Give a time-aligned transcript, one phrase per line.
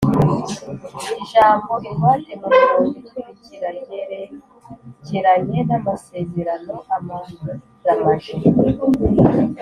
[1.21, 8.35] Ijambo ingwate mu mirongo ikurikira ryerekeranye n’amasezerano amaramaje.